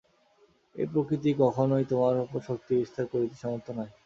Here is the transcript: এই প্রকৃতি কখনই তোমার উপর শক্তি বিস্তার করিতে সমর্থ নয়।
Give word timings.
এই 0.75 0.87
প্রকৃতি 0.91 1.29
কখনই 1.43 1.85
তোমার 1.91 2.13
উপর 2.25 2.39
শক্তি 2.49 2.71
বিস্তার 2.79 3.05
করিতে 3.11 3.35
সমর্থ 3.43 3.67
নয়। 3.77 3.91